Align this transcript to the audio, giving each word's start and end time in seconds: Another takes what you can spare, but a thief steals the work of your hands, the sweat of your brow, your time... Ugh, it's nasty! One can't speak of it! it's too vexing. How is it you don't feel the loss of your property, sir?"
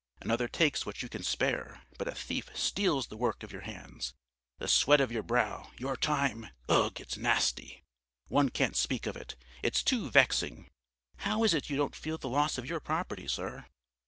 Another 0.19 0.47
takes 0.47 0.83
what 0.83 1.03
you 1.03 1.09
can 1.09 1.21
spare, 1.21 1.83
but 1.99 2.07
a 2.07 2.15
thief 2.15 2.49
steals 2.57 3.05
the 3.05 3.17
work 3.17 3.43
of 3.43 3.51
your 3.51 3.61
hands, 3.61 4.15
the 4.57 4.67
sweat 4.67 4.99
of 4.99 5.11
your 5.11 5.21
brow, 5.21 5.69
your 5.77 5.95
time... 5.95 6.47
Ugh, 6.67 6.99
it's 6.99 7.17
nasty! 7.17 7.83
One 8.27 8.49
can't 8.49 8.75
speak 8.75 9.05
of 9.05 9.15
it! 9.15 9.35
it's 9.61 9.83
too 9.83 10.09
vexing. 10.09 10.71
How 11.17 11.43
is 11.43 11.53
it 11.53 11.69
you 11.69 11.77
don't 11.77 11.93
feel 11.95 12.17
the 12.17 12.29
loss 12.29 12.57
of 12.57 12.65
your 12.65 12.79
property, 12.79 13.27
sir?" 13.27 13.67